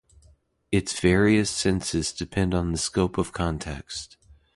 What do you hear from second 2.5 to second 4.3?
on the scope of context.